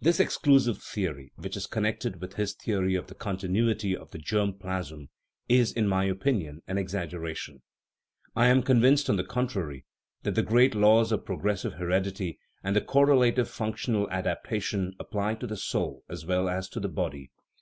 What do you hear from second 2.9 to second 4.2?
of the continuity of the